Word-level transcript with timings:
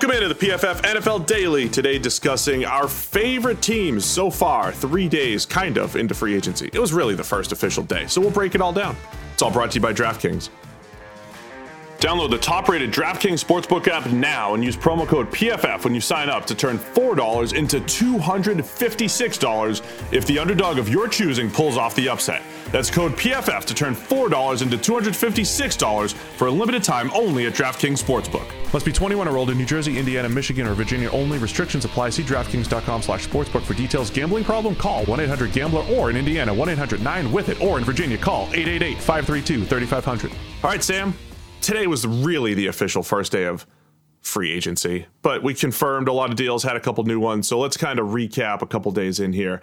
Welcome 0.00 0.22
into 0.22 0.34
the 0.34 0.46
PFF 0.46 0.80
NFL 0.80 1.26
Daily. 1.26 1.68
Today, 1.68 1.98
discussing 1.98 2.64
our 2.64 2.88
favorite 2.88 3.60
teams 3.60 4.06
so 4.06 4.30
far, 4.30 4.72
three 4.72 5.10
days 5.10 5.44
kind 5.44 5.76
of 5.76 5.94
into 5.94 6.14
free 6.14 6.34
agency. 6.34 6.70
It 6.72 6.78
was 6.78 6.94
really 6.94 7.14
the 7.14 7.22
first 7.22 7.52
official 7.52 7.82
day, 7.84 8.06
so 8.06 8.18
we'll 8.18 8.30
break 8.30 8.54
it 8.54 8.62
all 8.62 8.72
down. 8.72 8.96
It's 9.34 9.42
all 9.42 9.50
brought 9.50 9.72
to 9.72 9.74
you 9.74 9.82
by 9.82 9.92
DraftKings. 9.92 10.48
Download 12.00 12.30
the 12.30 12.38
top 12.38 12.68
rated 12.70 12.90
DraftKings 12.92 13.44
Sportsbook 13.44 13.86
app 13.86 14.06
now 14.06 14.54
and 14.54 14.64
use 14.64 14.74
promo 14.74 15.06
code 15.06 15.30
PFF 15.30 15.84
when 15.84 15.94
you 15.94 16.00
sign 16.00 16.30
up 16.30 16.46
to 16.46 16.54
turn 16.54 16.78
$4 16.78 17.52
into 17.52 17.78
$256 17.78 19.82
if 20.10 20.26
the 20.26 20.38
underdog 20.38 20.78
of 20.78 20.88
your 20.88 21.08
choosing 21.08 21.50
pulls 21.50 21.76
off 21.76 21.94
the 21.94 22.08
upset. 22.08 22.40
That's 22.72 22.90
code 22.90 23.12
PFF 23.12 23.66
to 23.66 23.74
turn 23.74 23.94
$4 23.94 24.62
into 24.62 24.78
$256 24.78 26.14
for 26.14 26.46
a 26.46 26.50
limited 26.50 26.82
time 26.82 27.10
only 27.12 27.44
at 27.44 27.52
DraftKings 27.52 28.02
Sportsbook. 28.02 28.50
Must 28.72 28.86
be 28.86 28.92
21 28.92 29.28
or 29.28 29.36
older 29.36 29.52
in 29.52 29.58
New 29.58 29.66
Jersey, 29.66 29.98
Indiana, 29.98 30.30
Michigan, 30.30 30.66
or 30.66 30.72
Virginia 30.72 31.10
only. 31.10 31.36
Restrictions 31.36 31.84
apply. 31.84 32.08
See 32.10 32.22
DraftKings.com 32.22 33.02
slash 33.02 33.28
sportsbook 33.28 33.60
for 33.60 33.74
details. 33.74 34.08
Gambling 34.08 34.44
problem? 34.44 34.74
Call 34.74 35.04
1-800-GAMBLER 35.04 35.84
or 35.94 36.08
in 36.08 36.16
Indiana, 36.16 36.54
1-800-9-WITH-IT 36.54 37.60
or 37.60 37.76
in 37.76 37.84
Virginia, 37.84 38.16
call 38.16 38.46
888-532-3500. 38.46 40.32
All 40.62 40.70
right, 40.70 40.82
Sam 40.82 41.12
today 41.60 41.86
was 41.86 42.06
really 42.06 42.54
the 42.54 42.66
official 42.66 43.02
first 43.02 43.32
day 43.32 43.44
of 43.44 43.66
free 44.20 44.52
agency, 44.52 45.06
but 45.22 45.42
we 45.42 45.54
confirmed 45.54 46.08
a 46.08 46.12
lot 46.12 46.30
of 46.30 46.36
deals, 46.36 46.62
had 46.62 46.76
a 46.76 46.80
couple 46.80 47.04
new 47.04 47.20
ones. 47.20 47.48
So 47.48 47.58
let's 47.58 47.76
kind 47.76 47.98
of 47.98 48.08
recap 48.08 48.62
a 48.62 48.66
couple 48.66 48.92
days 48.92 49.20
in 49.20 49.32
here. 49.32 49.60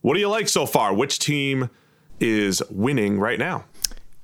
What 0.00 0.14
do 0.14 0.20
you 0.20 0.28
like 0.28 0.48
so 0.48 0.66
far? 0.66 0.94
Which 0.94 1.18
team 1.18 1.70
is 2.18 2.62
winning 2.70 3.18
right 3.18 3.38
now? 3.38 3.64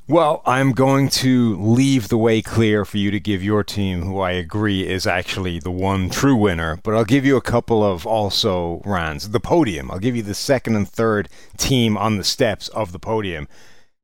Well, 0.08 0.42
I'm 0.46 0.70
going 0.70 1.08
to 1.10 1.56
leave 1.56 2.08
the 2.08 2.16
way 2.16 2.40
clear 2.40 2.84
for 2.84 2.96
you 2.96 3.10
to 3.10 3.18
give 3.18 3.42
your 3.42 3.64
team, 3.64 4.02
who 4.02 4.20
I 4.20 4.30
agree 4.30 4.86
is 4.86 5.04
actually 5.04 5.58
the 5.58 5.72
one 5.72 6.10
true 6.10 6.36
winner, 6.36 6.78
but 6.84 6.94
I'll 6.94 7.04
give 7.04 7.26
you 7.26 7.36
a 7.36 7.42
couple 7.42 7.82
of 7.82 8.06
also 8.06 8.82
runs. 8.84 9.30
The 9.30 9.40
podium. 9.40 9.90
I'll 9.90 9.98
give 9.98 10.14
you 10.14 10.22
the 10.22 10.32
second 10.32 10.76
and 10.76 10.88
third 10.88 11.28
team 11.56 11.98
on 11.98 12.18
the 12.18 12.24
steps 12.24 12.68
of 12.68 12.92
the 12.92 13.00
podium. 13.00 13.48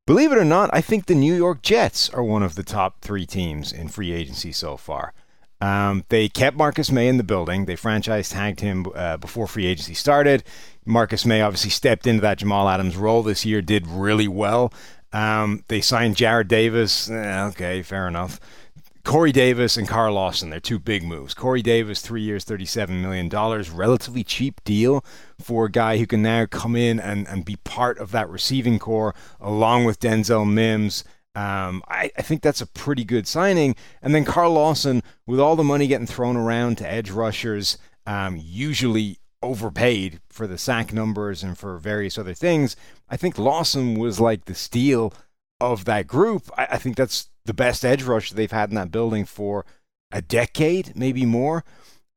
Believe 0.05 0.33
it 0.33 0.39
or 0.39 0.45
not, 0.45 0.69
I 0.73 0.81
think 0.81 1.07
the 1.07 1.15
New 1.15 1.33
York 1.33 1.63
Jets 1.63 2.11
are 2.11 2.25
one 2.25 2.43
of 2.43 2.57
the 2.57 2.65
top 2.65 3.01
three 3.01 3.25
teams 3.25 3.73
in 3.73 3.87
free 3.87 4.11
agency 4.11 4.51
so 4.51 4.77
far. 4.77 5.15
Um, 5.61 6.05
they 6.09 6.29
kept 6.29 6.57
Marcus 6.57 6.91
Maye 6.91 7.07
in 7.07 7.19
the 7.19 7.23
building. 7.23 7.67
They 7.67 7.77
franchise 7.77 8.29
tagged 8.31 8.59
him 8.59 8.87
uh, 8.97 9.19
before 9.19 9.47
free 9.47 9.67
agency 9.67 9.95
started. 9.95 10.43
Marcus 10.85 11.25
Maye 11.25 11.41
obviously 11.41 11.71
stepped 11.71 12.09
into 12.09 12.21
that 12.23 12.39
Jamal 12.39 12.69
Adams 12.69 12.97
role 12.97 13.23
this 13.23 13.45
year, 13.45 13.63
did 13.63 13.87
really 13.87 14.27
well. 14.27 14.73
Um, 15.13 15.63
they 15.69 15.81
signed 15.81 16.17
Jared 16.17 16.49
Davis. 16.49 17.09
Eh, 17.09 17.45
okay, 17.51 17.83
fair 17.83 18.09
enough. 18.09 18.41
Corey 19.05 19.33
Davis 19.33 19.77
and 19.77 19.89
Carl 19.89 20.15
Lawson, 20.15 20.51
they're 20.51 20.61
two 20.61 20.79
big 20.79 21.03
moves. 21.03 21.35
Corey 21.35 21.61
Davis, 21.61 22.01
three 22.01 22.23
years, 22.23 22.45
$37 22.45 23.01
million, 23.01 23.29
relatively 23.29 24.23
cheap 24.23 24.63
deal 24.63 25.05
for 25.41 25.67
a 25.67 25.71
guy 25.71 25.99
who 25.99 26.07
can 26.07 26.23
now 26.23 26.47
come 26.47 26.77
in 26.77 27.01
and, 27.01 27.27
and 27.27 27.45
be 27.45 27.57
part 27.65 27.99
of 27.99 28.13
that 28.13 28.29
receiving 28.29 28.79
corps 28.79 29.15
along 29.41 29.85
with 29.85 29.99
Denzel 29.99 30.49
Mims. 30.49 31.03
Um, 31.35 31.83
I, 31.89 32.13
I, 32.17 32.23
think 32.23 32.43
that's 32.43 32.61
a 32.61 32.67
pretty 32.67 33.05
good 33.05 33.27
signing. 33.27 33.75
And 34.03 34.15
then 34.15 34.25
Carl 34.25 34.53
Lawson, 34.53 35.03
with 35.27 35.41
all 35.41 35.57
the 35.57 35.65
money 35.65 35.87
getting 35.87 36.07
thrown 36.07 36.37
around 36.37 36.77
to 36.79 36.91
edge 36.91 37.11
rushers, 37.11 37.79
um, 38.07 38.39
usually 38.39 39.19
overpaid 39.43 40.21
for 40.29 40.47
the 40.47 40.59
sack 40.59 40.93
numbers 40.93 41.43
and 41.43 41.57
for 41.57 41.79
various 41.79 42.19
other 42.19 42.35
things, 42.35 42.77
I 43.09 43.17
think 43.17 43.39
Lawson 43.39 43.99
was 43.99 44.21
like 44.21 44.45
the 44.45 44.55
steal 44.55 45.15
of 45.59 45.87
that 45.87 46.07
group. 46.07 46.51
I, 46.57 46.69
I 46.73 46.79
think 46.79 46.97
that's 46.97 47.31
the 47.45 47.55
best 47.55 47.85
edge 47.85 48.03
rush 48.03 48.31
they've 48.31 48.51
had 48.51 48.71
in 48.71 48.77
that 48.77 48.91
building 48.91 49.25
for 49.25 49.65
a 50.11 50.23
decade, 50.23 50.93
maybe 50.95 51.25
more. 51.25 51.65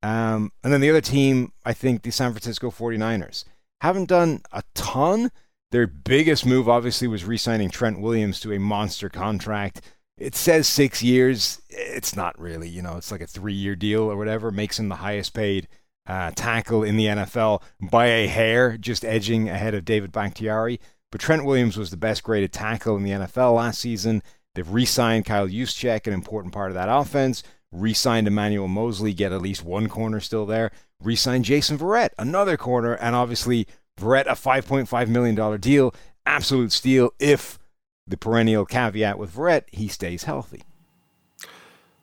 Um, 0.03 0.51
and 0.63 0.71
then 0.71 0.81
the 0.81 0.89
other 0.89 1.01
team, 1.01 1.51
I 1.63 1.73
think 1.73 2.03
the 2.03 2.11
San 2.11 2.31
Francisco 2.31 2.69
49ers, 2.69 3.43
haven't 3.81 4.09
done 4.09 4.41
a 4.51 4.63
ton. 4.73 5.31
Their 5.71 5.87
biggest 5.87 6.45
move, 6.45 6.69
obviously, 6.69 7.07
was 7.07 7.25
re 7.25 7.37
signing 7.37 7.69
Trent 7.69 7.99
Williams 7.99 8.39
to 8.41 8.53
a 8.53 8.59
monster 8.59 9.09
contract. 9.09 9.81
It 10.17 10.35
says 10.35 10.67
six 10.67 11.03
years. 11.03 11.61
It's 11.69 12.15
not 12.15 12.39
really, 12.39 12.69
you 12.69 12.81
know, 12.81 12.97
it's 12.97 13.11
like 13.11 13.21
a 13.21 13.27
three 13.27 13.53
year 13.53 13.75
deal 13.75 14.03
or 14.03 14.15
whatever. 14.15 14.51
Makes 14.51 14.79
him 14.79 14.89
the 14.89 14.95
highest 14.95 15.33
paid 15.33 15.67
uh, 16.07 16.31
tackle 16.35 16.83
in 16.83 16.97
the 16.97 17.07
NFL 17.07 17.61
by 17.81 18.05
a 18.05 18.27
hair, 18.27 18.77
just 18.77 19.03
edging 19.03 19.49
ahead 19.49 19.73
of 19.73 19.85
David 19.85 20.11
Bakhtiari. 20.11 20.79
But 21.11 21.21
Trent 21.21 21.45
Williams 21.45 21.77
was 21.77 21.91
the 21.91 21.97
best 21.97 22.23
graded 22.23 22.53
tackle 22.53 22.95
in 22.95 23.03
the 23.03 23.11
NFL 23.11 23.55
last 23.55 23.79
season. 23.79 24.21
They've 24.55 24.69
re 24.69 24.85
signed 24.85 25.25
Kyle 25.25 25.47
Juszczyk, 25.47 26.07
an 26.07 26.13
important 26.13 26.53
part 26.53 26.71
of 26.71 26.75
that 26.75 26.89
offense. 26.89 27.43
Re 27.71 27.93
signed 27.93 28.27
Emmanuel 28.27 28.69
Moseley, 28.69 29.13
get 29.13 29.33
at 29.33 29.41
least 29.41 29.63
one 29.63 29.87
corner 29.89 30.19
still 30.19 30.45
there. 30.45 30.71
Re 31.01 31.15
signed 31.15 31.45
Jason 31.45 31.77
Verrett, 31.77 32.09
another 32.17 32.55
corner. 32.57 32.93
And 32.93 33.15
obviously, 33.15 33.67
Verrett, 33.99 34.25
a 34.25 34.31
$5.5 34.31 35.07
million 35.09 35.59
deal. 35.59 35.93
Absolute 36.25 36.71
steal 36.71 37.11
if 37.19 37.59
the 38.07 38.17
perennial 38.17 38.65
caveat 38.65 39.19
with 39.19 39.35
Verrett, 39.35 39.63
he 39.71 39.87
stays 39.87 40.23
healthy. 40.23 40.63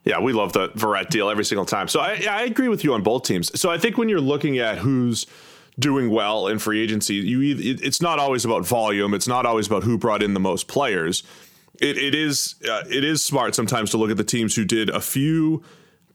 Yeah, 0.04 0.20
we 0.20 0.32
love 0.32 0.52
the 0.52 0.68
Verrett 0.70 1.08
deal 1.08 1.30
every 1.30 1.44
single 1.44 1.64
time. 1.64 1.88
So 1.88 2.00
I, 2.00 2.26
I 2.28 2.42
agree 2.42 2.68
with 2.68 2.84
you 2.84 2.92
on 2.92 3.02
both 3.02 3.22
teams. 3.22 3.58
So 3.58 3.70
I 3.70 3.78
think 3.78 3.96
when 3.96 4.08
you're 4.08 4.20
looking 4.20 4.58
at 4.58 4.78
who's 4.78 5.26
doing 5.78 6.10
well 6.10 6.48
in 6.48 6.58
free 6.58 6.82
agency, 6.82 7.14
you 7.14 7.56
it's 7.58 8.02
not 8.02 8.18
always 8.18 8.44
about 8.44 8.66
volume. 8.66 9.14
It's 9.14 9.28
not 9.28 9.46
always 9.46 9.68
about 9.68 9.84
who 9.84 9.96
brought 9.96 10.22
in 10.22 10.34
the 10.34 10.40
most 10.40 10.68
players 10.68 11.22
it, 11.80 11.96
it 11.96 12.14
is 12.14 12.56
uh, 12.68 12.82
it 12.88 13.04
is 13.04 13.22
smart 13.22 13.54
sometimes 13.54 13.90
to 13.90 13.96
look 13.96 14.10
at 14.10 14.16
the 14.16 14.24
teams 14.24 14.54
who 14.54 14.64
did 14.64 14.90
a 14.90 15.00
few 15.00 15.62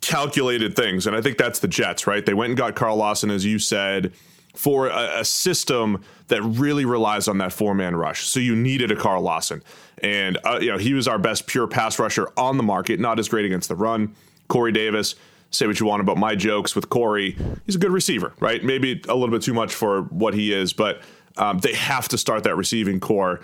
calculated 0.02 0.76
things, 0.76 1.08
and 1.08 1.16
I 1.16 1.22
think 1.22 1.38
that's 1.38 1.60
the 1.60 1.68
Jets. 1.68 2.08
Right? 2.08 2.26
They 2.26 2.34
went 2.34 2.52
and 2.52 2.58
got 2.58 2.76
Carl 2.76 2.98
Lawson, 2.98 3.32
as 3.32 3.46
you 3.46 3.60
said, 3.60 4.14
for 4.56 4.88
a, 4.88 5.22
a 5.22 5.26
system 5.26 6.04
that 6.28 6.42
really 6.42 6.86
relies 6.86 7.28
on 7.28 7.38
that 7.40 7.54
four 7.54 7.74
man 7.74 7.96
rush. 7.96 8.26
So 8.26 8.40
you 8.40 8.56
needed 8.56 8.92
a 8.92 8.96
Carl 8.96 9.22
Lawson, 9.22 9.64
and 10.00 10.38
uh, 10.44 10.60
you 10.62 10.72
know 10.72 10.78
he 10.78 10.94
was 10.94 11.08
our 11.08 11.20
best 11.20 11.48
pure 11.48 11.68
pass 11.68 12.00
rusher 12.00 12.30
on 12.38 12.58
the 12.58 12.64
market. 12.64 13.00
Not 13.00 13.20
as 13.20 13.28
great 13.28 13.46
against 13.46 13.70
the 13.70 13.76
run. 13.76 14.16
Corey 14.48 14.72
Davis. 14.72 15.16
Say 15.50 15.66
what 15.66 15.80
you 15.80 15.86
want 15.86 16.02
about 16.02 16.18
my 16.18 16.36
jokes 16.36 16.76
with 16.76 16.90
Corey. 16.90 17.38
He's 17.66 17.76
a 17.76 17.80
good 17.80 17.94
receiver, 17.94 18.34
right? 18.42 18.62
Maybe 18.62 19.02
a 19.08 19.16
little 19.16 19.30
bit 19.30 19.42
too 19.42 19.54
much 19.54 19.74
for 19.74 20.02
what 20.02 20.34
he 20.34 20.52
is, 20.52 20.74
but 20.74 21.02
um, 21.38 21.60
they 21.60 21.74
have 21.74 22.10
to 22.10 22.18
start 22.18 22.44
that 22.44 22.58
receiving 22.58 23.00
uh, 23.00 23.38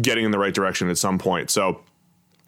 getting 0.00 0.24
in 0.24 0.30
the 0.30 0.38
right 0.38 0.54
direction 0.54 0.88
at 0.88 0.98
some 0.98 1.18
point. 1.18 1.50
So 1.50 1.80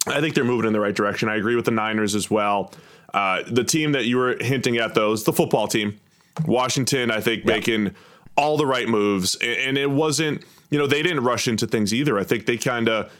I 0.07 0.21
think 0.21 0.35
they're 0.35 0.43
moving 0.43 0.67
in 0.67 0.73
the 0.73 0.79
right 0.79 0.95
direction. 0.95 1.29
I 1.29 1.35
agree 1.35 1.55
with 1.55 1.65
the 1.65 1.71
Niners 1.71 2.15
as 2.15 2.29
well. 2.29 2.73
Uh, 3.13 3.43
the 3.47 3.63
team 3.63 3.93
that 3.93 4.05
you 4.05 4.17
were 4.17 4.37
hinting 4.39 4.77
at, 4.77 4.93
though, 4.93 5.11
is 5.13 5.23
the 5.23 5.33
football 5.33 5.67
team. 5.67 5.99
Washington, 6.45 7.11
I 7.11 7.19
think, 7.19 7.45
making 7.45 7.95
all 8.37 8.55
the 8.55 8.65
right 8.65 8.87
moves. 8.87 9.35
And 9.35 9.77
it 9.77 9.89
wasn't, 9.89 10.45
you 10.69 10.77
know, 10.77 10.87
they 10.87 11.01
didn't 11.01 11.23
rush 11.23 11.47
into 11.47 11.67
things 11.67 11.93
either. 11.93 12.17
I 12.17 12.23
think 12.23 12.45
they 12.45 12.57
kind 12.57 12.87
of 12.87 13.11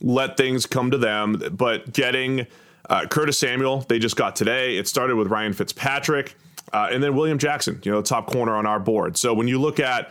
let 0.00 0.36
things 0.36 0.66
come 0.66 0.90
to 0.90 0.98
them. 0.98 1.40
But 1.52 1.92
getting 1.92 2.46
uh, 2.88 3.06
Curtis 3.06 3.38
Samuel, 3.38 3.80
they 3.88 3.98
just 3.98 4.16
got 4.16 4.34
today. 4.34 4.76
It 4.76 4.88
started 4.88 5.16
with 5.16 5.28
Ryan 5.28 5.52
Fitzpatrick 5.52 6.34
uh, 6.72 6.88
and 6.90 7.02
then 7.02 7.14
William 7.14 7.38
Jackson, 7.38 7.80
you 7.84 7.92
know, 7.92 8.02
top 8.02 8.26
corner 8.26 8.56
on 8.56 8.66
our 8.66 8.80
board. 8.80 9.16
So 9.16 9.32
when 9.32 9.46
you 9.46 9.60
look 9.60 9.78
at 9.78 10.10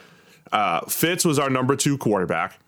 uh, 0.54 0.82
Fitz 0.86 1.26
was 1.26 1.40
our 1.40 1.50
number 1.50 1.76
two 1.76 1.98
quarterback. 1.98 2.60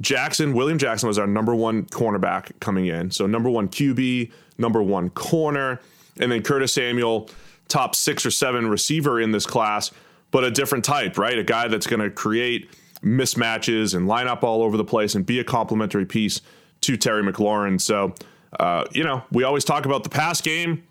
Jackson, 0.00 0.54
William 0.54 0.78
Jackson 0.78 1.06
was 1.06 1.18
our 1.18 1.26
number 1.26 1.54
one 1.54 1.84
cornerback 1.86 2.58
coming 2.60 2.86
in. 2.86 3.10
So 3.10 3.26
number 3.26 3.50
one 3.50 3.68
QB, 3.68 4.32
number 4.58 4.82
one 4.82 5.10
corner, 5.10 5.80
and 6.18 6.32
then 6.32 6.42
Curtis 6.42 6.72
Samuel, 6.72 7.28
top 7.68 7.94
six 7.94 8.24
or 8.24 8.30
seven 8.30 8.68
receiver 8.68 9.20
in 9.20 9.32
this 9.32 9.46
class, 9.46 9.90
but 10.30 10.44
a 10.44 10.50
different 10.50 10.84
type, 10.84 11.18
right? 11.18 11.38
A 11.38 11.44
guy 11.44 11.68
that's 11.68 11.86
going 11.86 12.00
to 12.00 12.10
create 12.10 12.70
mismatches 13.02 13.94
and 13.94 14.06
line 14.06 14.28
up 14.28 14.44
all 14.44 14.62
over 14.62 14.76
the 14.76 14.84
place 14.84 15.14
and 15.14 15.26
be 15.26 15.40
a 15.40 15.44
complementary 15.44 16.06
piece 16.06 16.40
to 16.82 16.96
Terry 16.96 17.22
McLaurin. 17.22 17.80
So, 17.80 18.14
uh, 18.58 18.84
you 18.92 19.04
know, 19.04 19.22
we 19.30 19.44
always 19.44 19.64
talk 19.64 19.84
about 19.86 20.04
the 20.04 20.10
pass 20.10 20.40
game. 20.40 20.84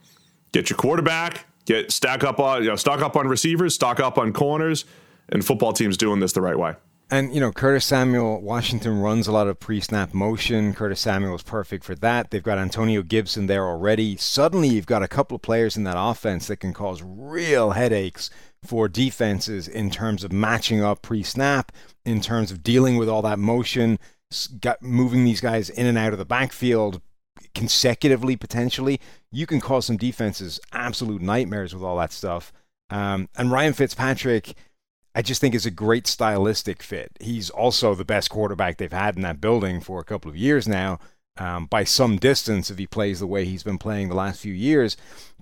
Get 0.51 0.69
your 0.69 0.77
quarterback, 0.77 1.45
get 1.65 1.91
stack 1.91 2.23
up 2.23 2.39
on, 2.39 2.63
you 2.63 2.69
know, 2.69 2.75
stock 2.75 3.01
up 3.01 3.15
on 3.15 3.27
receivers, 3.27 3.73
stock 3.73 3.99
up 3.99 4.17
on 4.17 4.33
corners, 4.33 4.85
and 5.29 5.45
football 5.45 5.71
teams 5.71 5.95
doing 5.97 6.19
this 6.19 6.33
the 6.33 6.41
right 6.41 6.57
way. 6.57 6.75
And, 7.11 7.33
you 7.33 7.41
know, 7.41 7.51
Curtis 7.51 7.83
Samuel, 7.83 8.41
Washington 8.41 9.01
runs 9.01 9.27
a 9.27 9.33
lot 9.33 9.49
of 9.49 9.59
pre 9.59 9.81
snap 9.81 10.13
motion. 10.13 10.73
Curtis 10.73 11.01
Samuel 11.01 11.35
is 11.35 11.43
perfect 11.43 11.83
for 11.83 11.93
that. 11.95 12.31
They've 12.31 12.41
got 12.41 12.57
Antonio 12.57 13.03
Gibson 13.03 13.47
there 13.47 13.67
already. 13.67 14.15
Suddenly, 14.15 14.69
you've 14.69 14.85
got 14.85 15.03
a 15.03 15.09
couple 15.09 15.35
of 15.35 15.41
players 15.41 15.75
in 15.75 15.83
that 15.83 15.99
offense 15.99 16.47
that 16.47 16.61
can 16.61 16.73
cause 16.73 17.03
real 17.03 17.71
headaches 17.71 18.29
for 18.63 18.87
defenses 18.87 19.67
in 19.67 19.89
terms 19.89 20.23
of 20.23 20.31
matching 20.31 20.81
up 20.81 21.01
pre 21.01 21.21
snap, 21.21 21.73
in 22.05 22.21
terms 22.21 22.49
of 22.49 22.63
dealing 22.63 22.95
with 22.95 23.09
all 23.09 23.21
that 23.23 23.39
motion, 23.39 23.99
moving 24.79 25.25
these 25.25 25.41
guys 25.41 25.69
in 25.69 25.87
and 25.87 25.97
out 25.97 26.13
of 26.13 26.19
the 26.19 26.25
backfield 26.25 27.01
consecutively, 27.53 28.37
potentially. 28.37 29.01
You 29.33 29.45
can 29.45 29.59
cause 29.59 29.85
some 29.85 29.97
defenses 29.97 30.61
absolute 30.71 31.21
nightmares 31.21 31.73
with 31.73 31.83
all 31.83 31.97
that 31.97 32.13
stuff. 32.13 32.53
Um, 32.89 33.27
and 33.35 33.51
Ryan 33.51 33.73
Fitzpatrick 33.73 34.53
I 35.13 35.21
just 35.21 35.41
think 35.41 35.53
is 35.53 35.65
a 35.65 35.71
great 35.71 36.07
stylistic 36.07 36.81
fit. 36.81 37.11
He's 37.19 37.49
also 37.49 37.95
the 37.95 38.05
best 38.05 38.29
quarterback 38.29 38.77
they've 38.77 38.91
had 38.91 39.15
in 39.15 39.21
that 39.23 39.41
building 39.41 39.81
for 39.81 39.99
a 39.99 40.05
couple 40.05 40.29
of 40.29 40.37
years 40.37 40.67
now, 40.67 40.99
um, 41.37 41.65
by 41.65 41.83
some 41.83 42.17
distance 42.17 42.69
if 42.69 42.77
he 42.77 42.87
plays 42.87 43.19
the 43.19 43.27
way 43.27 43.45
he's 43.45 43.63
been 43.63 43.77
playing 43.77 44.09
the 44.09 44.15
last 44.15 44.41
few 44.41 44.53
years. 44.53 44.95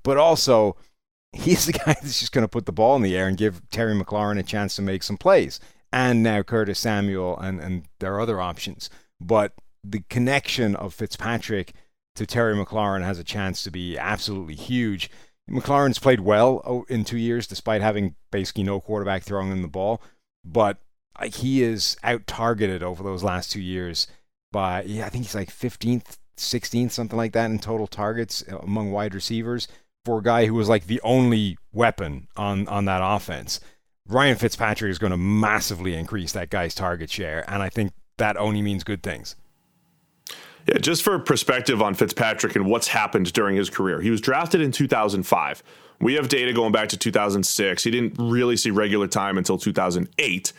But 0.04 0.18
also, 0.18 0.76
he's 1.34 1.66
the 1.66 1.74
guy 1.74 1.96
that's 2.02 2.20
just 2.20 2.32
going 2.32 2.44
to 2.44 2.50
put 2.50 2.66
the 2.66 2.72
ball 2.72 2.96
in 2.96 3.04
the 3.04 3.16
air 3.16 3.28
and 3.28 3.38
give 3.38 3.62
Terry 3.70 3.94
McLaurin 3.94 4.40
a 4.40 4.44
chance 4.44 4.76
to 4.76 4.82
make 4.82 5.04
some 5.04 5.18
plays. 5.18 5.60
And 5.92 6.24
now 6.24 6.44
Curtis 6.44 6.80
Samuel 6.80 7.38
and, 7.40 7.60
and 7.60 7.86
their 8.00 8.20
other 8.20 8.40
options. 8.40 8.90
But 9.20 9.54
the 9.84 10.04
connection 10.10 10.76
of 10.76 10.94
Fitzpatrick 10.94 11.74
to 12.16 12.26
Terry 12.26 12.54
McLaurin 12.56 13.04
has 13.04 13.20
a 13.20 13.24
chance 13.24 13.64
to 13.64 13.72
be 13.72 13.98
absolutely 13.98 14.56
huge. 14.56 15.10
McLaurin's 15.50 16.00
played 16.00 16.22
well 16.22 16.86
in 16.90 17.04
two 17.04 17.18
years, 17.18 17.48
despite 17.48 17.82
having 17.82 18.16
basically 18.32 18.64
no 18.64 18.80
quarterback 18.80 19.24
throwing 19.24 19.52
him 19.52 19.62
the 19.62 19.68
ball. 19.68 20.02
But 20.44 20.78
he 21.26 21.64
is 21.64 21.98
out 22.04 22.28
targeted 22.28 22.84
over 22.84 23.04
those 23.04 23.24
last 23.24 23.52
two 23.52 23.62
years 23.62 24.08
by, 24.52 24.84
yeah, 24.84 25.06
I 25.06 25.10
think 25.10 25.26
he's 25.26 25.36
like 25.36 25.50
15th, 25.50 26.18
16th, 26.38 26.92
something 26.92 27.18
like 27.18 27.34
that 27.34 27.52
in 27.52 27.60
total 27.60 27.88
targets 27.88 28.44
uh, 28.52 28.58
among 28.60 28.92
wide 28.92 29.14
receivers 29.14 29.68
for 30.06 30.20
a 30.20 30.24
guy 30.24 30.46
who 30.46 30.54
was 30.54 30.70
like 30.70 30.88
the 30.88 31.02
only 31.04 31.58
weapon 31.74 32.28
on, 32.36 32.68
on 32.68 32.86
that 32.86 33.02
offense. 33.04 33.60
Ryan 34.08 34.38
Fitzpatrick 34.38 34.90
is 34.90 34.98
going 34.98 35.12
to 35.12 35.18
massively 35.18 35.94
increase 35.94 36.32
that 36.32 36.50
guy's 36.50 36.74
target 36.74 37.12
share, 37.12 37.44
and 37.48 37.62
I 37.62 37.70
think 37.70 37.92
that 38.18 38.38
only 38.38 38.62
means 38.62 38.84
good 38.84 39.04
things. 39.04 39.36
Yeah, 40.70 40.78
just 40.78 41.02
for 41.02 41.18
perspective 41.18 41.82
on 41.82 41.96
Fitzpatrick 41.96 42.56
and 42.56 42.68
what's 42.68 42.90
happened 42.90 43.34
during 43.34 43.56
his 43.56 43.72
career. 43.72 44.02
He 44.02 44.12
was 44.12 44.22
drafted 44.22 44.62
in 44.62 44.72
2005. 44.72 45.64
We 46.00 46.14
have 46.14 46.30
data 46.30 46.54
going 46.54 46.72
back 46.72 46.90
to 46.90 46.98
2006. 46.98 47.84
He 47.84 47.90
didn't 47.90 48.14
really 48.20 48.56
see 48.56 48.70
regular 48.70 49.08
time 49.08 49.40
until 49.40 49.58
2008. 49.58 50.54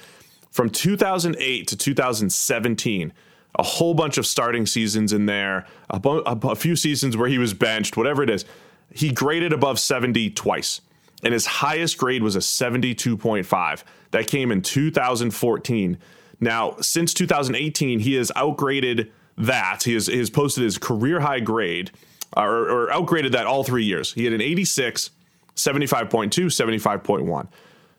From 0.51 0.69
2008 0.69 1.69
to 1.69 1.77
2017, 1.77 3.13
a 3.57 3.63
whole 3.63 3.95
bunch 3.95 4.19
of 4.19 4.27
starting 4.27 4.67
seasons 4.67 5.13
in 5.13 5.27
there, 5.27 5.69
a, 5.89 6.01
bu- 6.01 6.23
a 6.25 6.57
few 6.57 6.75
seasons 6.75 7.17
where 7.17 7.29
he 7.29 7.39
was 7.39 7.55
benched, 7.55 7.97
whatever 7.97 8.25
it 8.25 8.31
is. 8.31 8.45
He 8.93 9.13
graded 9.13 9.53
above 9.53 9.79
70 9.79 10.31
twice, 10.31 10.81
and 11.23 11.33
his 11.33 11.47
highest 11.47 11.99
grade 11.99 12.25
was 12.25 12.35
a 12.35 12.41
72.5. 12.41 13.85
That 14.11 14.27
came 14.27 14.51
in 14.51 14.63
2014. 14.63 15.99
Now, 16.41 16.75
since 16.81 17.15
2018, 17.15 18.01
he 18.01 18.15
has 18.15 18.33
outgraded 18.35 19.11
that. 19.47 19.83
He 19.85 19.95
has, 19.95 20.07
he 20.07 20.19
has 20.19 20.31
posted 20.31 20.65
his 20.65 20.79
career 20.79 21.21
high 21.21 21.41
grade, 21.41 21.91
uh, 22.37 22.43
or, 22.43 22.69
or 22.69 22.89
outgraded 22.89 23.33
that 23.33 23.47
all 23.47 23.65
three 23.65 23.85
years. 23.85 24.13
He 24.13 24.25
had 24.25 24.33
an 24.33 24.41
86, 24.41 25.11
75.2, 25.57 26.29
75.1. 26.29 27.49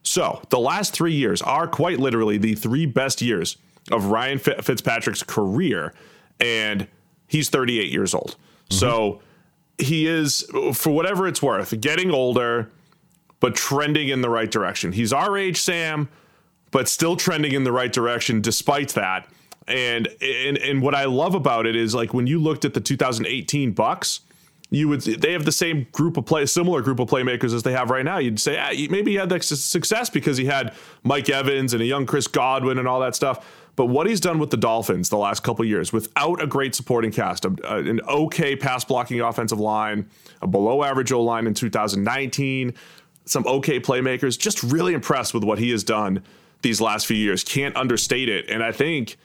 So 0.04 0.42
the 0.50 0.60
last 0.60 0.94
three 0.94 1.14
years 1.14 1.42
are 1.42 1.68
quite 1.68 2.00
literally 2.00 2.38
the 2.38 2.56
three 2.56 2.86
best 2.86 3.22
years 3.22 3.58
of 3.92 4.06
Ryan 4.06 4.40
Fitzpatrick's 4.40 5.24
career, 5.24 5.94
and 6.40 6.88
he's 7.28 7.50
38 7.50 7.92
years 7.92 8.14
old. 8.14 8.32
Mm-hmm. 8.32 8.76
So 8.76 9.22
he 9.78 10.08
is, 10.08 10.46
for 10.74 10.92
whatever 10.92 11.28
it's 11.28 11.42
worth, 11.42 11.80
getting 11.82 12.12
older, 12.12 12.72
but 13.40 13.56
trending 13.56 14.10
in 14.10 14.22
the 14.22 14.30
right 14.30 14.50
direction. 14.50 14.92
He's 14.92 15.12
our 15.12 15.38
age, 15.38 15.60
Sam, 15.60 16.10
but 16.70 16.88
still 16.88 17.16
trending 17.16 17.54
in 17.54 17.64
the 17.64 17.72
right 17.72 17.92
direction 17.92 18.42
despite 18.42 18.90
that. 18.90 19.28
And 19.68 20.08
and 20.22 20.58
and 20.58 20.82
what 20.82 20.96
I 20.96 21.06
love 21.06 21.36
about 21.36 21.66
it 21.66 21.76
is 21.76 21.94
like 21.94 22.14
when 22.14 22.28
you 22.28 22.40
looked 22.40 22.66
at 22.66 22.74
the 22.74 22.82
2018 22.82 23.74
Bucs, 23.74 24.22
you 24.72 24.88
would 24.88 25.02
they 25.02 25.34
have 25.34 25.46
the 25.46 25.52
same 25.52 25.88
group 25.92 26.18
of 26.18 26.26
play 26.26 26.46
similar 26.46 26.82
group 26.82 27.00
of 27.00 27.10
playmakers 27.10 27.54
as 27.54 27.64
they 27.64 27.74
have 27.74 27.90
right 27.90 28.06
now. 28.06 28.18
You'd 28.18 28.40
say 28.40 28.58
ah, 28.58 28.72
maybe 28.90 29.12
he 29.12 29.18
had 29.18 29.30
that 29.30 29.44
success 29.44 30.10
because 30.10 30.38
he 30.38 30.46
had 30.46 30.74
Mike 31.04 31.30
Evans 31.30 31.74
and 31.74 31.82
a 31.82 31.86
young 31.86 32.06
Chris 32.06 32.28
Godwin 32.28 32.80
and 32.80 32.88
all 32.88 33.00
that 33.02 33.16
stuff. 33.16 33.46
But 33.76 33.86
what 33.86 34.08
he's 34.08 34.20
done 34.20 34.40
with 34.40 34.50
the 34.50 34.58
Dolphins 34.58 35.10
the 35.10 35.18
last 35.18 35.44
couple 35.44 35.64
years, 35.66 35.94
without 35.94 36.42
a 36.42 36.48
great 36.48 36.76
supporting 36.76 37.12
cast, 37.12 37.46
a, 37.46 37.54
an 37.64 38.02
okay 38.08 38.56
pass 38.56 38.84
blocking 38.84 39.22
offensive 39.22 39.60
line, 39.60 40.10
a 40.42 40.48
below 40.48 40.84
average 40.84 41.12
O 41.12 41.22
line 41.22 41.48
in 41.48 41.54
2019, 41.54 42.74
some 43.26 43.48
okay 43.48 43.80
playmakers, 43.80 44.38
just 44.38 44.62
really 44.64 44.94
impressed 44.94 45.34
with 45.34 45.44
what 45.44 45.60
he 45.60 45.72
has 45.72 45.84
done 45.84 46.24
these 46.62 46.82
last 46.82 47.06
few 47.06 47.18
years. 47.18 47.44
Can't 47.44 47.76
understate 47.76 48.30
it. 48.30 48.50
And 48.50 48.64
I 48.64 48.72
think 48.72 49.18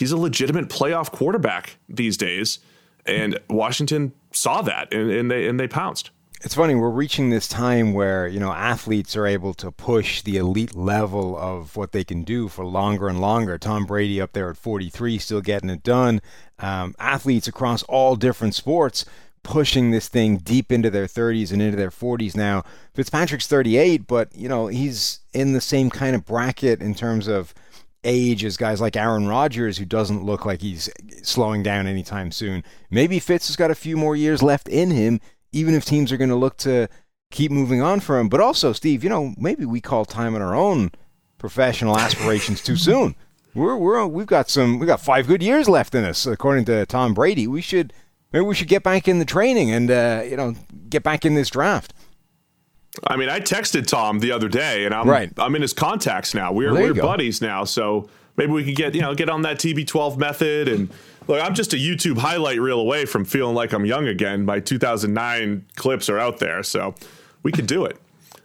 he's 0.00 0.12
a 0.12 0.16
legitimate 0.16 0.68
playoff 0.68 1.12
quarterback 1.12 1.76
these 1.88 2.16
days. 2.16 2.58
And 3.04 3.38
Washington 3.50 4.12
saw 4.32 4.62
that 4.62 4.92
and, 4.92 5.10
and 5.10 5.30
they 5.30 5.46
and 5.46 5.60
they 5.60 5.68
pounced. 5.68 6.10
It's 6.42 6.54
funny, 6.54 6.74
we're 6.74 6.88
reaching 6.88 7.28
this 7.28 7.46
time 7.46 7.92
where, 7.92 8.26
you 8.26 8.40
know, 8.40 8.50
athletes 8.50 9.14
are 9.14 9.26
able 9.26 9.52
to 9.54 9.70
push 9.70 10.22
the 10.22 10.38
elite 10.38 10.74
level 10.74 11.36
of 11.36 11.76
what 11.76 11.92
they 11.92 12.02
can 12.02 12.22
do 12.22 12.48
for 12.48 12.64
longer 12.64 13.08
and 13.08 13.20
longer. 13.20 13.58
Tom 13.58 13.84
Brady 13.84 14.22
up 14.22 14.32
there 14.32 14.48
at 14.48 14.56
43, 14.56 15.18
still 15.18 15.42
getting 15.42 15.68
it 15.68 15.82
done. 15.82 16.22
Um, 16.58 16.94
athletes 16.98 17.46
across 17.46 17.82
all 17.82 18.16
different 18.16 18.54
sports 18.54 19.04
pushing 19.42 19.90
this 19.90 20.08
thing 20.08 20.38
deep 20.38 20.72
into 20.72 20.90
their 20.90 21.06
30s 21.06 21.52
and 21.52 21.60
into 21.60 21.76
their 21.76 21.90
40s 21.90 22.34
now. 22.34 22.64
Fitzpatrick's 22.94 23.46
38, 23.46 24.06
but, 24.06 24.34
you 24.34 24.48
know, 24.48 24.66
he's 24.68 25.20
in 25.34 25.52
the 25.52 25.60
same 25.60 25.90
kind 25.90 26.14
of 26.14 26.24
bracket 26.24 26.80
in 26.80 26.94
terms 26.94 27.28
of 27.28 27.54
age 28.04 28.44
as 28.44 28.56
guys 28.56 28.80
like 28.80 28.96
Aaron 28.96 29.26
Rodgers, 29.26 29.78
who 29.78 29.84
doesn't 29.84 30.24
look 30.24 30.44
like 30.44 30.62
he's 30.62 30.88
slowing 31.22 31.62
down 31.62 31.86
anytime 31.86 32.32
soon. 32.32 32.64
Maybe 32.90 33.18
Fitz 33.18 33.48
has 33.48 33.56
got 33.56 33.70
a 33.70 33.74
few 33.74 33.96
more 33.96 34.16
years 34.16 34.42
left 34.42 34.68
in 34.68 34.90
him, 34.90 35.20
even 35.52 35.74
if 35.74 35.84
teams 35.84 36.12
are 36.12 36.16
going 36.16 36.30
to 36.30 36.36
look 36.36 36.56
to 36.58 36.88
keep 37.30 37.50
moving 37.50 37.82
on 37.82 38.00
for 38.00 38.18
him. 38.18 38.28
But 38.28 38.40
also, 38.40 38.72
Steve, 38.72 39.04
you 39.04 39.10
know, 39.10 39.34
maybe 39.36 39.64
we 39.64 39.80
call 39.80 40.04
time 40.04 40.34
on 40.34 40.42
our 40.42 40.54
own 40.54 40.90
professional 41.38 41.98
aspirations 41.98 42.62
too 42.62 42.76
soon. 42.76 43.14
We're 43.54 43.76
we're 43.76 44.06
we've 44.06 44.26
got 44.26 44.48
some 44.48 44.78
we've 44.78 44.86
got 44.86 45.00
five 45.00 45.26
good 45.26 45.42
years 45.42 45.68
left 45.68 45.94
in 45.94 46.04
us, 46.04 46.24
according 46.26 46.66
to 46.66 46.86
Tom 46.86 47.14
Brady. 47.14 47.46
We 47.48 47.60
should 47.60 47.92
maybe 48.32 48.44
we 48.44 48.54
should 48.54 48.68
get 48.68 48.84
back 48.84 49.08
in 49.08 49.18
the 49.18 49.24
training 49.24 49.72
and 49.72 49.90
uh, 49.90 50.22
you 50.24 50.36
know 50.36 50.54
get 50.88 51.02
back 51.02 51.24
in 51.24 51.34
this 51.34 51.50
draft. 51.50 51.92
I 53.06 53.16
mean, 53.16 53.28
I 53.28 53.40
texted 53.40 53.86
Tom 53.86 54.18
the 54.18 54.32
other 54.32 54.48
day, 54.48 54.84
and 54.84 54.94
I'm 54.94 55.08
right. 55.08 55.32
I'm 55.38 55.54
in 55.54 55.62
his 55.62 55.72
contacts 55.72 56.34
now. 56.34 56.52
We're 56.52 56.72
well, 56.72 56.82
we're 56.82 56.94
buddies 56.94 57.40
now, 57.40 57.64
so 57.64 58.08
maybe 58.36 58.52
we 58.52 58.64
could 58.64 58.76
get 58.76 58.94
you 58.94 59.00
know 59.00 59.14
get 59.14 59.28
on 59.28 59.42
that 59.42 59.58
TB12 59.58 60.18
method. 60.18 60.68
And 60.68 60.90
look, 61.26 61.42
I'm 61.42 61.54
just 61.54 61.72
a 61.72 61.76
YouTube 61.76 62.18
highlight 62.18 62.60
reel 62.60 62.80
away 62.80 63.06
from 63.06 63.24
feeling 63.24 63.54
like 63.54 63.72
I'm 63.72 63.84
young 63.84 64.06
again. 64.06 64.44
My 64.44 64.60
2009 64.60 65.66
clips 65.76 66.08
are 66.08 66.18
out 66.18 66.38
there, 66.38 66.62
so 66.62 66.94
we 67.42 67.52
could 67.52 67.66
do 67.66 67.84
it. 67.84 67.96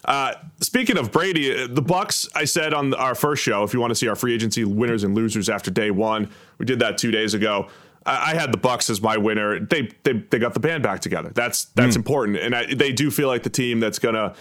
Uh, 0.06 0.36
speaking 0.62 0.98
of 0.98 1.12
Brady, 1.12 1.68
the 1.68 1.82
Bucs. 1.82 2.30
I 2.36 2.46
said 2.46 2.74
on 2.74 2.94
our 2.94 3.16
first 3.16 3.44
show, 3.44 3.64
if 3.64 3.74
you 3.74 3.80
want 3.80 3.92
to 3.92 3.96
see 3.96 4.08
our 4.08 4.16
free 4.16 4.34
agency 4.34 4.64
winners 4.64 5.04
and 5.04 5.16
losers 5.16 5.50
after 5.50 5.72
day 5.72 5.92
one, 5.92 6.30
we 6.60 6.66
did 6.66 6.80
that 6.80 6.98
two 6.98 7.12
days 7.12 7.34
ago. 7.34 7.68
I 8.06 8.36
had 8.36 8.52
the 8.52 8.58
Bucs 8.58 8.90
as 8.90 9.02
my 9.02 9.18
winner. 9.18 9.60
They 9.60 9.90
they 10.04 10.14
they 10.14 10.38
got 10.38 10.54
the 10.54 10.60
band 10.60 10.84
back 10.84 11.00
together. 11.00 11.32
That's 11.34 11.66
that's 11.66 11.96
mm. 11.96 11.98
important, 11.98 12.38
and 12.38 12.56
I, 12.56 12.74
they 12.74 12.92
do 12.92 13.10
feel 13.10 13.28
like 13.28 13.44
the 13.44 13.50
team 13.50 13.80
that's 13.80 13.98
gonna, 13.98 14.36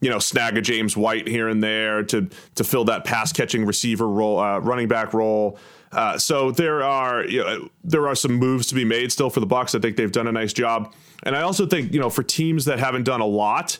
you 0.00 0.08
know, 0.08 0.18
snag 0.18 0.56
a 0.56 0.62
James 0.62 0.96
White 0.96 1.28
here 1.28 1.48
and 1.48 1.62
there 1.62 2.02
to 2.04 2.28
to 2.54 2.64
fill 2.64 2.84
that 2.86 3.04
pass 3.04 3.32
catching 3.32 3.66
receiver 3.66 4.08
role, 4.08 4.38
uh, 4.38 4.58
running 4.60 4.88
back 4.88 5.12
role. 5.12 5.58
Uh, 5.92 6.16
so 6.16 6.50
there 6.50 6.82
are 6.82 7.24
you 7.26 7.42
know, 7.42 7.68
there 7.84 8.08
are 8.08 8.14
some 8.14 8.32
moves 8.32 8.68
to 8.68 8.74
be 8.74 8.84
made 8.84 9.12
still 9.12 9.28
for 9.28 9.40
the 9.40 9.46
Bucs. 9.46 9.74
I 9.74 9.80
think 9.80 9.96
they've 9.96 10.12
done 10.12 10.26
a 10.26 10.32
nice 10.32 10.54
job, 10.54 10.94
and 11.22 11.36
I 11.36 11.42
also 11.42 11.66
think 11.66 11.92
you 11.92 12.00
know 12.00 12.08
for 12.08 12.22
teams 12.22 12.64
that 12.64 12.78
haven't 12.78 13.02
done 13.02 13.20
a 13.20 13.26
lot, 13.26 13.78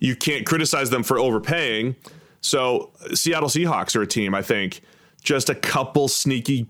you 0.00 0.16
can't 0.16 0.44
criticize 0.44 0.90
them 0.90 1.04
for 1.04 1.20
overpaying. 1.20 1.94
So 2.40 2.90
Seattle 3.14 3.48
Seahawks 3.48 3.94
are 3.94 4.02
a 4.02 4.06
team 4.08 4.34
I 4.34 4.42
think 4.42 4.80
just 5.22 5.48
a 5.48 5.54
couple 5.54 6.08
sneaky 6.08 6.66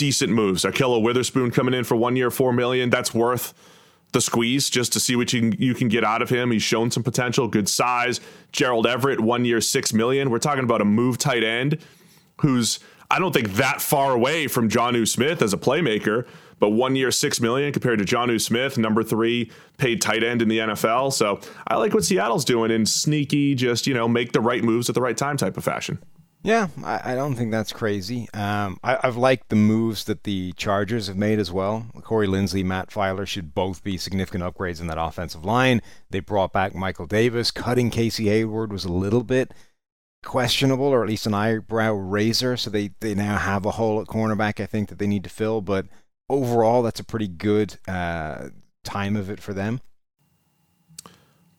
decent 0.00 0.32
moves. 0.32 0.64
Ahkello 0.64 1.02
Witherspoon 1.02 1.50
coming 1.50 1.74
in 1.74 1.84
for 1.84 1.94
one 1.94 2.16
year, 2.16 2.30
four 2.30 2.54
million. 2.54 2.88
That's 2.88 3.12
worth 3.12 3.52
the 4.12 4.20
squeeze 4.22 4.70
just 4.70 4.94
to 4.94 4.98
see 4.98 5.14
what 5.14 5.30
you 5.34 5.50
can, 5.50 5.60
you 5.60 5.74
can 5.74 5.88
get 5.88 6.02
out 6.02 6.22
of 6.22 6.30
him. 6.30 6.50
He's 6.50 6.62
shown 6.62 6.90
some 6.90 7.02
potential, 7.02 7.46
good 7.48 7.68
size. 7.68 8.18
Gerald 8.50 8.86
Everett, 8.86 9.20
one 9.20 9.44
year, 9.44 9.60
six 9.60 9.92
million. 9.92 10.30
We're 10.30 10.38
talking 10.38 10.64
about 10.64 10.80
a 10.80 10.86
move 10.86 11.18
tight 11.18 11.44
end 11.44 11.76
who's 12.40 12.80
I 13.10 13.18
don't 13.18 13.34
think 13.34 13.52
that 13.54 13.82
far 13.82 14.14
away 14.14 14.46
from 14.46 14.70
Jonnu 14.70 15.06
Smith 15.06 15.42
as 15.42 15.52
a 15.52 15.58
playmaker, 15.58 16.26
but 16.60 16.70
one 16.70 16.96
year, 16.96 17.10
six 17.10 17.38
million 17.38 17.70
compared 17.70 17.98
to 17.98 18.04
Jonnu 18.06 18.40
Smith, 18.40 18.78
number 18.78 19.02
three 19.02 19.50
paid 19.76 20.00
tight 20.00 20.24
end 20.24 20.40
in 20.40 20.48
the 20.48 20.60
NFL. 20.60 21.12
So 21.12 21.40
I 21.68 21.76
like 21.76 21.92
what 21.92 22.04
Seattle's 22.04 22.46
doing 22.46 22.70
in 22.70 22.86
sneaky, 22.86 23.54
just 23.54 23.86
you 23.86 23.92
know, 23.92 24.08
make 24.08 24.32
the 24.32 24.40
right 24.40 24.64
moves 24.64 24.88
at 24.88 24.94
the 24.94 25.02
right 25.02 25.16
time 25.16 25.36
type 25.36 25.58
of 25.58 25.64
fashion. 25.64 25.98
Yeah, 26.42 26.68
I, 26.82 27.12
I, 27.12 27.14
don't 27.14 27.34
think 27.34 27.50
that's 27.50 27.72
crazy. 27.72 28.26
Um, 28.32 28.78
I, 28.82 28.98
have 29.02 29.18
liked 29.18 29.50
the 29.50 29.56
moves 29.56 30.04
that 30.04 30.24
the 30.24 30.52
Chargers 30.54 31.06
have 31.08 31.16
made 31.16 31.38
as 31.38 31.52
well. 31.52 31.86
Corey 32.02 32.26
Linsley, 32.26 32.64
Matt 32.64 32.88
Feiler 32.88 33.26
should 33.26 33.54
both 33.54 33.84
be 33.84 33.98
significant 33.98 34.42
upgrades 34.42 34.80
in 34.80 34.86
that 34.86 35.00
offensive 35.00 35.44
line. 35.44 35.82
They 36.08 36.20
brought 36.20 36.52
back 36.52 36.74
Michael 36.74 37.06
Davis. 37.06 37.50
Cutting 37.50 37.90
Casey 37.90 38.28
Hayward 38.28 38.72
was 38.72 38.86
a 38.86 38.92
little 38.92 39.22
bit 39.22 39.52
questionable, 40.24 40.86
or 40.86 41.02
at 41.02 41.10
least 41.10 41.26
an 41.26 41.34
eyebrow 41.34 41.92
raiser. 41.92 42.56
So 42.56 42.70
they, 42.70 42.92
they 43.00 43.14
now 43.14 43.36
have 43.36 43.66
a 43.66 43.72
hole 43.72 44.00
at 44.00 44.06
cornerback, 44.06 44.60
I 44.60 44.66
think, 44.66 44.88
that 44.88 44.98
they 44.98 45.06
need 45.06 45.24
to 45.24 45.30
fill. 45.30 45.60
But 45.60 45.88
overall, 46.30 46.82
that's 46.82 47.00
a 47.00 47.04
pretty 47.04 47.28
good 47.28 47.76
uh, 47.86 48.48
time 48.82 49.14
of 49.14 49.28
it 49.28 49.40
for 49.40 49.52
them. 49.52 49.82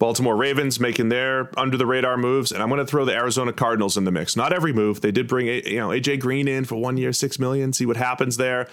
Baltimore 0.02 0.36
Ravens 0.36 0.80
making 0.80 1.10
their 1.10 1.52
under 1.60 1.78
the 1.78 1.86
radar 1.86 2.18
moves, 2.18 2.52
and 2.52 2.64
I'm 2.64 2.70
going 2.70 2.80
to 2.80 2.88
throw 2.88 3.06
the 3.06 3.14
Arizona 3.14 3.54
Cardinals 3.54 3.98
in 3.98 4.04
the 4.04 4.12
mix. 4.12 4.36
Not 4.36 4.52
every 4.52 4.74
move. 4.74 5.02
They 5.02 5.12
did 5.12 5.28
bring 5.28 5.46
you 5.46 5.78
know 5.78 5.90
AJ 5.90 6.22
Green 6.22 6.48
in 6.48 6.66
for 6.66 6.76
one 6.76 6.98
year, 6.98 7.14
six 7.14 7.38
million. 7.38 7.72
See 7.72 7.86
what 7.86 7.98
happens 7.98 8.38
there. 8.38 8.68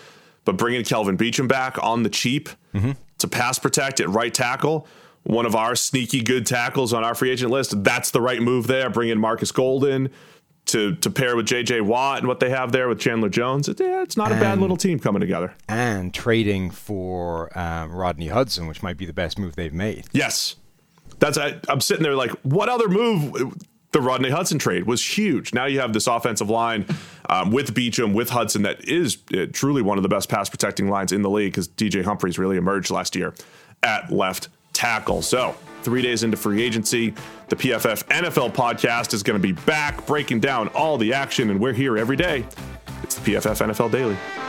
But 0.46 0.56
bringing 0.56 0.84
Kelvin 0.84 1.18
Beachum 1.18 1.46
back 1.46 1.76
on 1.84 2.02
the 2.02 2.08
cheap 2.08 2.48
mm-hmm. 2.72 2.92
to 3.18 3.28
pass 3.28 3.58
protect 3.58 4.00
at 4.00 4.08
right 4.08 4.32
tackle. 4.32 4.86
one 5.24 5.44
of 5.44 5.54
our 5.54 5.76
sneaky 5.76 6.22
good 6.22 6.46
tackles 6.46 6.94
on 6.94 7.04
our 7.04 7.14
free 7.14 7.30
agent 7.30 7.50
list. 7.50 7.84
That's 7.84 8.10
the 8.10 8.22
right 8.22 8.40
move 8.40 8.66
there. 8.66 8.88
Bring 8.88 9.10
in 9.10 9.18
Marcus 9.18 9.52
Golden 9.52 10.08
to 10.64 10.94
to 10.94 11.10
pair 11.10 11.36
with 11.36 11.44
J.J. 11.44 11.82
Watt 11.82 12.20
and 12.20 12.26
what 12.26 12.40
they 12.40 12.48
have 12.48 12.72
there 12.72 12.88
with 12.88 13.00
Chandler 13.00 13.28
Jones. 13.28 13.68
It, 13.68 13.80
yeah, 13.80 14.00
it's 14.00 14.16
not 14.16 14.32
and, 14.32 14.40
a 14.40 14.42
bad 14.42 14.60
little 14.60 14.78
team 14.78 14.98
coming 14.98 15.20
together. 15.20 15.52
And 15.68 16.14
trading 16.14 16.70
for 16.70 17.50
um, 17.58 17.92
Rodney 17.92 18.28
Hudson, 18.28 18.66
which 18.66 18.82
might 18.82 18.96
be 18.96 19.04
the 19.04 19.12
best 19.12 19.38
move 19.38 19.56
they've 19.56 19.74
made. 19.74 20.06
Yes, 20.12 20.56
that's 21.18 21.38
I, 21.38 21.58
I'm 21.68 21.80
sitting 21.80 22.02
there 22.02 22.14
like, 22.14 22.30
what 22.42 22.68
other 22.68 22.88
move? 22.88 23.56
The 23.90 24.00
Rodney 24.02 24.28
Hudson 24.28 24.58
trade 24.58 24.86
was 24.86 25.02
huge. 25.02 25.54
Now 25.54 25.64
you 25.64 25.80
have 25.80 25.94
this 25.94 26.06
offensive 26.06 26.50
line 26.50 26.84
um, 27.30 27.50
with 27.50 27.74
Beachum, 27.74 28.12
with 28.12 28.28
Hudson, 28.28 28.62
that 28.62 28.86
is 28.86 29.16
uh, 29.34 29.46
truly 29.50 29.80
one 29.80 29.96
of 29.96 30.02
the 30.02 30.10
best 30.10 30.28
pass 30.28 30.48
protecting 30.48 30.88
lines 30.88 31.10
in 31.10 31.22
the 31.22 31.30
league 31.30 31.52
because 31.52 31.68
DJ 31.68 32.04
Humphries 32.04 32.38
really 32.38 32.58
emerged 32.58 32.90
last 32.90 33.16
year 33.16 33.34
at 33.82 34.12
left 34.12 34.48
tackle. 34.74 35.22
So 35.22 35.56
three 35.82 36.02
days 36.02 36.22
into 36.22 36.36
free 36.36 36.62
agency. 36.62 37.14
The 37.48 37.56
PFF 37.56 38.04
NFL 38.08 38.52
podcast 38.52 39.14
is 39.14 39.22
going 39.22 39.40
to 39.40 39.42
be 39.42 39.52
back 39.52 40.06
breaking 40.06 40.40
down 40.40 40.68
all 40.68 40.98
the 40.98 41.14
action, 41.14 41.50
and 41.50 41.58
we're 41.58 41.72
here 41.72 41.96
every 41.96 42.16
day. 42.16 42.44
It's 43.02 43.14
the 43.14 43.32
PFF 43.32 43.66
NFL 43.66 43.90
Daily. 43.90 44.47